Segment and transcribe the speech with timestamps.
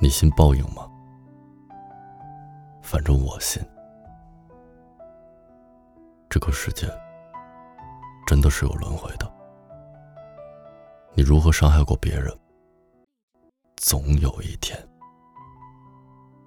[0.00, 0.88] 你信报应吗？
[2.80, 3.60] 反正我信。
[6.30, 6.86] 这个世界
[8.24, 9.28] 真的是有轮回的。
[11.14, 12.32] 你如何伤害过别人，
[13.76, 14.78] 总有一天，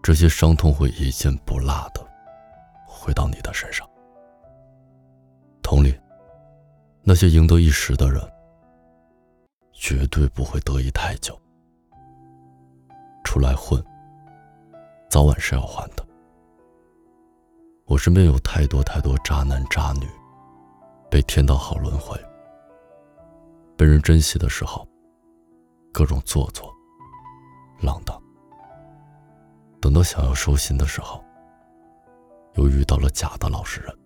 [0.00, 2.06] 这些伤痛会一件不落的
[2.86, 3.88] 回到你的身上。
[5.60, 5.98] 同理，
[7.02, 8.22] 那些赢得一时的人，
[9.72, 11.36] 绝对不会得意太久。
[13.30, 13.80] 出来混，
[15.08, 16.04] 早晚是要还的。
[17.86, 20.08] 我身边有太多太多渣男渣女，
[21.08, 22.20] 被天道好轮回。
[23.76, 24.84] 被人珍惜的时候，
[25.92, 26.74] 各种做作、
[27.80, 28.20] 浪荡；
[29.80, 31.22] 等到想要收心的时候，
[32.54, 33.96] 又遇到了假的老实人。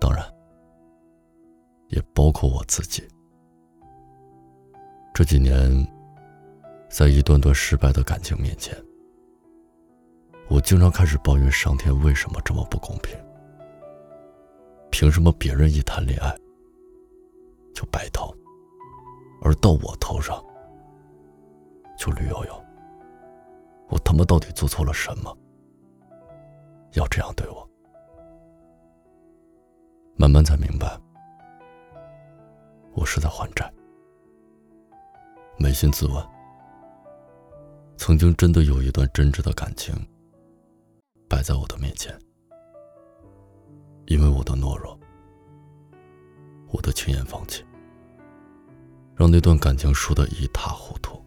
[0.00, 0.24] 当然，
[1.88, 3.06] 也包括我自己。
[5.12, 5.86] 这几年，
[6.94, 8.72] 在一段段失败的感情面前，
[10.48, 13.18] 我经常开始抱怨上天为什么这么不公平？
[14.92, 16.32] 凭什么别人一谈恋爱
[17.74, 18.32] 就白头，
[19.42, 20.40] 而到我头上
[21.98, 22.64] 就绿油油？
[23.88, 25.36] 我他妈到底做错了什么？
[26.92, 27.68] 要这样对我？
[30.14, 30.96] 慢慢才明白，
[32.92, 33.68] 我是在还债。
[35.58, 36.24] 扪心自问，
[38.06, 39.94] 曾经真的有一段真挚的感情
[41.26, 42.14] 摆在我的面前，
[44.08, 45.00] 因为我的懦弱，
[46.70, 47.64] 我的轻言放弃，
[49.16, 51.18] 让那段感情输得一塌糊涂。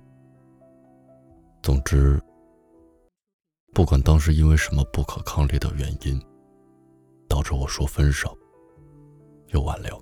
[1.63, 2.21] 总之，
[3.73, 6.23] 不管当时因为什么不可抗力的原因，
[7.27, 8.37] 导致我说分手。
[9.47, 9.99] 又挽留，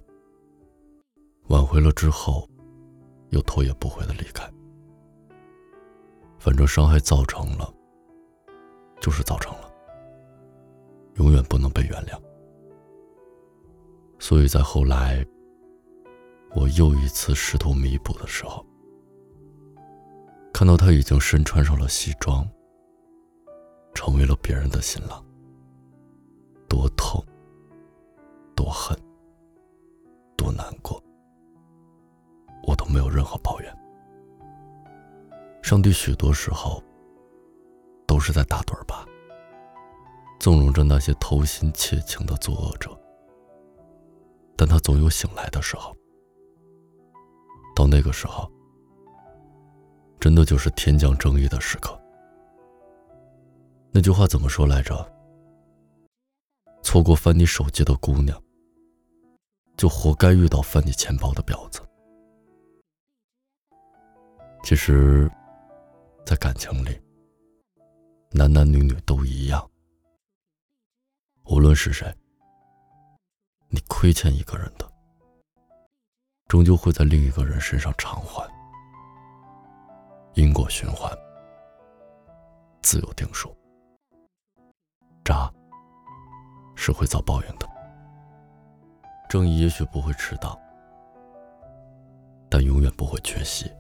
[1.48, 2.46] 挽回了之后，
[3.30, 4.46] 又头也不回的离开。
[6.46, 7.74] 反正伤害造成了，
[9.02, 9.74] 就是造成了，
[11.16, 12.22] 永远不能被原谅。
[14.20, 15.26] 所以在后来，
[16.54, 18.64] 我又一次试图弥补的时候，
[20.54, 22.48] 看到他已经身穿上了西装，
[23.96, 25.26] 成为了别人的新郎，
[26.70, 27.26] 多痛，
[28.56, 28.96] 多恨。
[30.38, 31.02] 多难过，
[32.68, 33.78] 我都没有任何抱怨。
[35.66, 36.80] 上帝许多时候
[38.06, 39.04] 都是在打盹吧，
[40.40, 42.96] 纵容着那些偷心窃情的作恶者，
[44.56, 45.92] 但他总有醒来的时候。
[47.76, 48.48] 到那个时候，
[50.20, 52.00] 真的就是天降正义的时刻。
[53.90, 55.12] 那句话怎么说来着？
[56.84, 58.40] 错过翻你手机的姑娘。
[59.76, 61.82] 就活该遇到翻你钱包的婊子。
[64.64, 65.28] 其实，
[66.26, 67.00] 在感情里，
[68.32, 69.70] 男男女女都一样。
[71.44, 72.12] 无论是谁，
[73.70, 74.92] 你亏欠一个人的，
[76.48, 78.44] 终究会在另一个人身上偿还。
[80.34, 81.16] 因果循环，
[82.82, 83.56] 自有定数。
[85.24, 85.54] 渣
[86.76, 87.70] 是会遭报应的。
[89.30, 90.60] 正义也许不会迟到，
[92.50, 93.72] 但永远不会缺席。